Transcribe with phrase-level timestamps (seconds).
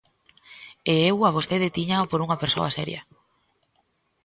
[0.91, 3.01] E eu a vostede tíñaa por unha persoa seria.